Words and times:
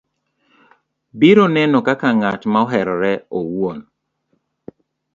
biro 1.19 1.45
neno 1.55 1.79
kaka 1.87 2.09
ng'at 2.17 2.41
moherore 2.53 3.13
owuon 3.37 3.79